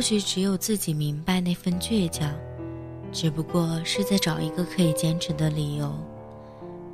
[0.00, 2.32] 或许只有自己明白那份倔强，
[3.12, 5.92] 只不过是在找一个可以坚持的理由。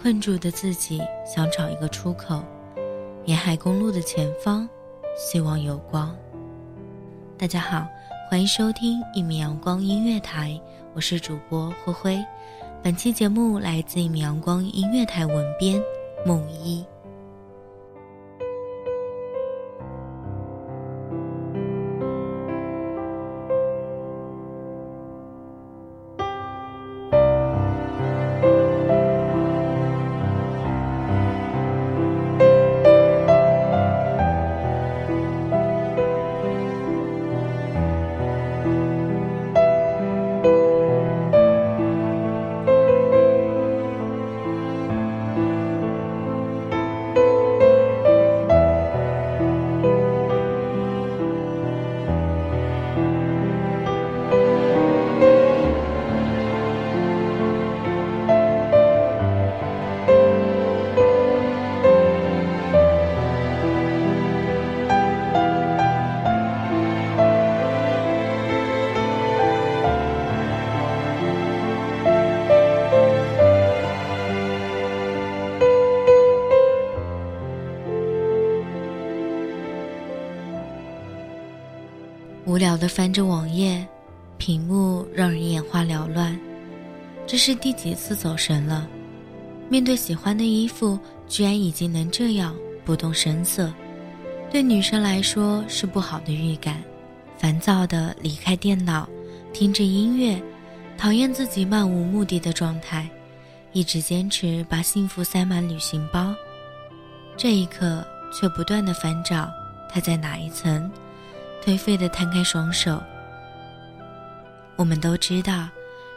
[0.00, 2.42] 困住的自己想找一个出口。
[3.26, 4.66] 沿海公路的前方，
[5.18, 6.16] 希望有光。
[7.36, 7.86] 大家好，
[8.30, 10.58] 欢迎收听一米阳光音乐台，
[10.94, 12.24] 我是主播灰灰。
[12.82, 15.78] 本期节目来自一米阳光音乐台文编
[16.24, 16.82] 梦一。
[82.46, 83.86] 无聊的翻着网页，
[84.36, 86.38] 屏幕让人眼花缭乱。
[87.26, 88.86] 这是第几次走神了？
[89.70, 92.54] 面对喜欢的衣服，居然已经能这样
[92.84, 93.72] 不动声色，
[94.50, 96.82] 对女生来说是不好的预感。
[97.38, 99.08] 烦躁的离开电脑，
[99.54, 100.40] 听着音乐，
[100.98, 103.08] 讨厌自己漫无目的的状态，
[103.72, 106.34] 一直坚持把幸福塞满旅行包。
[107.38, 109.50] 这一刻，却不断的翻找，
[109.90, 110.90] 它在哪一层？
[111.64, 113.02] 颓废的摊开双手。
[114.76, 115.66] 我们都知道，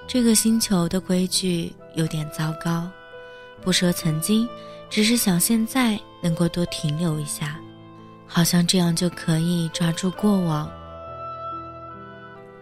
[0.05, 2.85] 这个星球的规矩有点糟糕。
[3.61, 4.47] 不说曾经，
[4.89, 7.57] 只是想现在能够多停留一下，
[8.27, 10.69] 好像这样就可以抓住过往。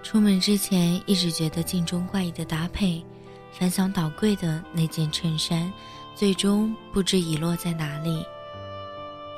[0.04, 3.04] 出门之前一直觉得镜中怪异的搭配，
[3.52, 5.74] 翻箱倒柜的那件衬衫，
[6.14, 8.24] 最终不知遗落在哪里。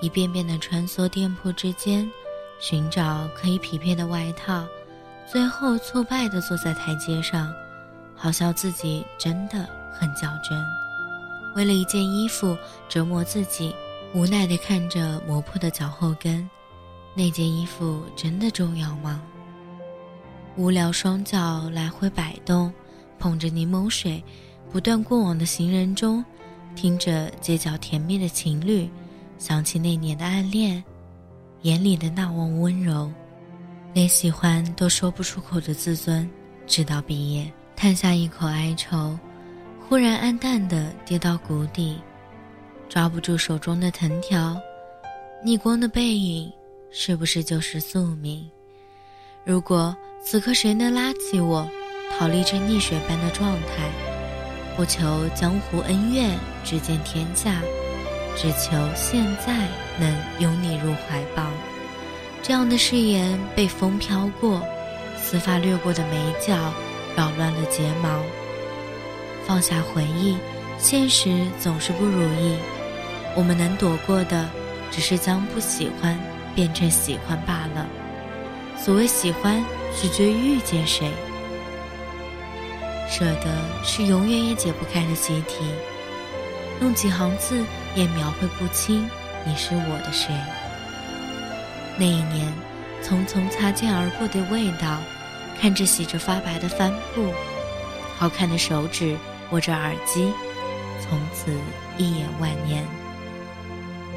[0.02, 2.12] 一遍遍的穿梭店铺之间。
[2.60, 4.66] 寻找可以匹配的外套，
[5.32, 7.54] 最后挫败地坐在台阶上，
[8.16, 10.58] 好笑自己真的很较真。
[11.56, 12.58] 为了一件衣服
[12.88, 13.76] 折磨自己，
[14.14, 16.48] 无奈地看着磨破的脚后跟。
[17.16, 19.22] 那件衣服真的重要吗？
[20.56, 22.72] 无聊，双脚来回摆动，
[23.18, 24.24] 捧着柠檬水，
[24.72, 26.24] 不断过往的行人中，
[26.76, 28.90] 听着街角甜蜜的情侣，
[29.40, 30.84] 想起那年的暗恋。
[31.64, 33.12] 眼里的那汪温柔，
[33.94, 36.30] 连喜欢都说不出口的自尊，
[36.66, 39.18] 直到毕业，叹下一口哀愁，
[39.80, 42.00] 忽然暗淡的跌到谷底，
[42.88, 44.56] 抓不住手中的藤条，
[45.44, 46.52] 逆光的背影，
[46.92, 48.50] 是不是就是宿命？
[49.44, 51.68] 如果此刻谁能拉起我，
[52.18, 53.90] 逃离这溺水般的状态，
[54.76, 57.62] 不求江湖恩怨，只见天下。
[58.36, 59.68] 只求现在
[60.00, 61.44] 能拥你入怀抱，
[62.42, 64.62] 这样的誓言被风飘过，
[65.22, 66.56] 丝发掠过的眉角，
[67.16, 68.22] 扰乱了睫毛。
[69.46, 70.38] 放下回忆，
[70.78, 72.58] 现实总是不如意，
[73.36, 74.50] 我们能躲过的，
[74.92, 76.20] 只是将不喜欢
[76.54, 77.86] 变成喜欢罢了。
[78.78, 79.64] 所谓喜欢，
[79.96, 81.10] 取决于遇见谁。
[83.10, 83.48] 舍得
[83.84, 85.66] 是永远也解不开的习题。
[86.82, 87.64] 用几行字
[87.96, 89.10] 也描绘不清
[89.48, 90.36] 你是我的谁。
[91.98, 92.54] 那一年，
[93.02, 94.98] 匆匆擦肩而过的味道，
[95.58, 97.32] 看着洗着发白的帆布，
[98.18, 99.16] 好看的手指
[99.52, 100.34] 握着耳机，
[101.00, 101.50] 从此
[101.98, 102.84] 一眼万年。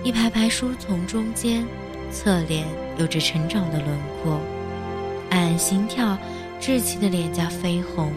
[0.02, 1.64] 一排排书从中间，
[2.10, 2.66] 侧脸
[2.98, 4.40] 有着成长的轮廓，
[5.30, 6.18] 暗暗心跳，
[6.60, 8.12] 稚气的脸颊绯红，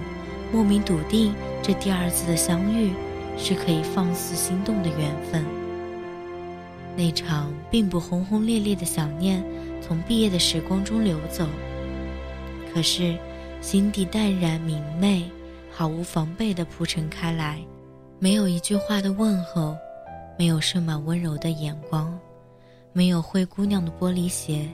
[0.51, 2.91] 莫名笃定这第二次的相遇
[3.37, 5.45] 是可以放肆心动的缘分。
[6.95, 9.43] 那场并不轰轰烈烈的想念，
[9.81, 11.47] 从毕业的时光中流走，
[12.73, 13.17] 可是
[13.61, 15.23] 心底淡然明媚，
[15.71, 17.59] 毫无防备地铺陈开来，
[18.19, 19.75] 没有一句话的问候。
[20.35, 22.19] 没有盛满温柔的眼光，
[22.91, 24.67] 没有灰姑娘的玻璃鞋，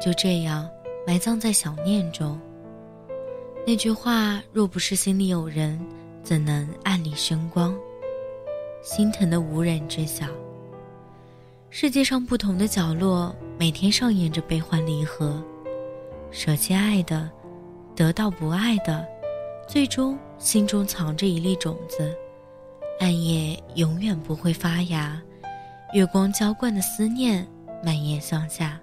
[0.00, 0.70] 就这样
[1.04, 2.40] 埋葬在想念中。
[3.66, 5.76] 那句话若不是心里有人，
[6.22, 7.76] 怎能暗里生光？
[8.80, 10.24] 心疼的无人知晓。
[11.78, 15.44] 世界上不同的角落，每天上演着悲欢离合，
[16.30, 17.30] 舍弃爱的，
[17.94, 19.06] 得到不爱的，
[19.68, 22.16] 最终心中藏着一粒种子。
[22.98, 25.20] 暗夜永远不会发芽，
[25.92, 27.46] 月光浇灌的思念
[27.84, 28.80] 蔓延向下。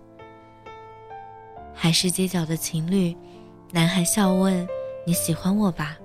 [1.74, 3.18] 还是街角的情侣，
[3.72, 4.68] 男孩笑问
[5.04, 5.98] ：“你喜欢我吧？”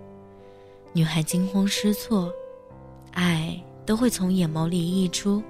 [0.94, 2.32] 女孩惊慌失措，
[3.12, 5.42] 爱都会从眼眸里溢出，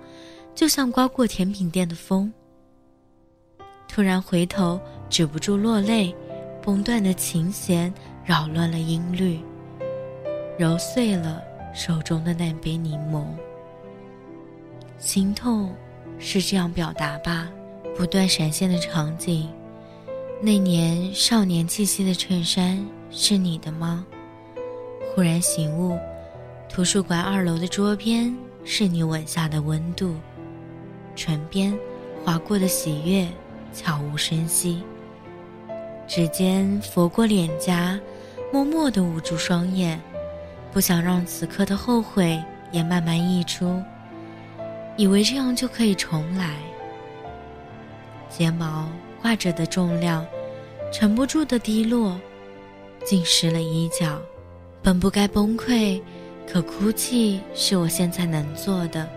[0.58, 2.32] 就像刮过甜品店的风。
[3.86, 6.12] 突然回头，止不住落泪，
[6.60, 7.94] 崩断的琴弦
[8.24, 9.38] 扰乱了音律，
[10.58, 11.40] 揉碎了。
[11.72, 13.24] 手中的那杯柠檬，
[14.98, 15.72] 心痛
[16.18, 17.48] 是这样表达吧？
[17.96, 19.48] 不断闪现的场景，
[20.42, 24.04] 那年少年气息的衬衫是你的吗？
[25.14, 25.96] 忽然醒悟，
[26.68, 30.16] 图书馆二楼的桌边是你吻下的温度，
[31.18, 31.76] 唇边
[32.24, 33.26] 划过的喜悦
[33.74, 34.80] 悄无声息，
[36.06, 37.98] 指尖拂过脸颊，
[38.52, 40.00] 默默地捂住双眼。
[40.72, 43.82] 不想让此刻的后悔也慢慢溢出，
[44.96, 46.54] 以为这样就可以重来。
[48.28, 48.88] 睫毛
[49.20, 50.24] 挂着的重量，
[50.92, 52.16] 沉不住的低落，
[53.04, 54.20] 浸湿了衣角。
[54.82, 56.00] 本不该崩溃，
[56.46, 59.08] 可哭泣是我现在能做的。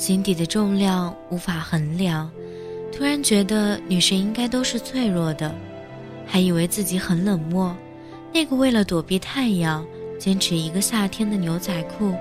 [0.00, 2.30] 心底的重量无法衡量，
[2.90, 5.54] 突然觉得女生应该都是脆弱的，
[6.26, 7.76] 还以为自己很冷漠。
[8.32, 9.86] 那个为了躲避太阳。
[10.18, 12.14] 坚持一个夏天的牛仔裤，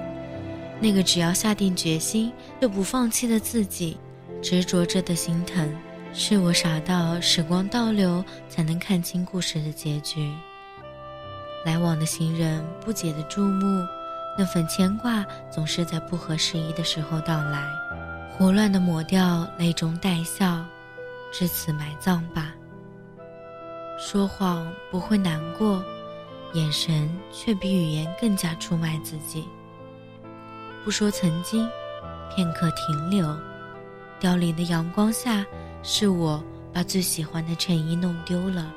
[0.80, 2.32] 那个只要下定决心
[2.62, 3.98] 就不放弃的自己，
[4.42, 5.70] 执着着的心疼，
[6.14, 10.32] 是我傻到时光倒流才能看清故事的结局。
[11.66, 13.86] 来往的行人不解的注目，
[14.40, 17.62] 那份牵挂总是在不合时宜的时候到来，
[18.32, 20.64] 胡乱的抹掉泪中带笑，
[21.30, 22.54] 至此埋葬吧。
[24.00, 25.84] 说谎不会难过。
[26.54, 29.44] 眼神却比语言更加出卖自己。
[30.86, 31.70] 不说曾经，
[32.34, 33.38] 片刻停留，
[34.20, 35.46] 凋零的阳光下，
[35.84, 36.42] 是我
[36.74, 38.74] 把最喜欢的衬衣弄丢了。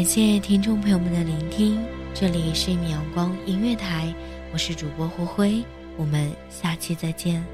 [0.00, 1.78] 感谢听众朋友们的聆听，
[2.14, 4.10] 这里是一米阳光音乐台，
[4.50, 5.62] 我是主播胡辉，
[5.98, 7.44] 我们下期再见。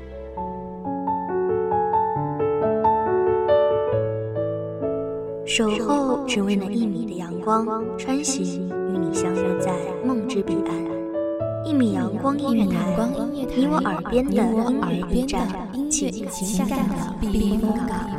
[5.45, 7.67] 守候只为那一米的阳光，
[7.99, 9.73] 穿行与你相约在
[10.05, 11.67] 梦之彼岸。
[11.69, 12.97] 一米阳光音乐台，
[13.33, 15.49] 你我耳边的音乐驿站，
[15.91, 18.15] 情感的避风港。